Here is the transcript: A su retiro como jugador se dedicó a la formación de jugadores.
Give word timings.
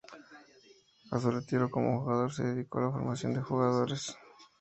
A 1.11 1.19
su 1.19 1.29
retiro 1.29 1.69
como 1.69 1.99
jugador 2.01 2.33
se 2.33 2.41
dedicó 2.41 2.79
a 2.79 2.85
la 2.85 2.91
formación 2.91 3.35
de 3.35 3.41
jugadores. 3.41 4.17